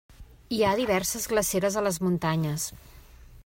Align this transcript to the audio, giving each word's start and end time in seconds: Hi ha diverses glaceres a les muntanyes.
Hi 0.55 0.61
ha 0.65 0.71
diverses 0.79 1.29
glaceres 1.33 1.77
a 1.77 1.83
les 1.89 2.03
muntanyes. 2.07 2.67